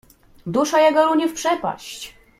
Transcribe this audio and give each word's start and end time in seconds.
Dusza 0.45 0.81
jego 0.81 1.05
runie 1.05 1.27
w 1.27 1.33
przepaść! 1.33 2.15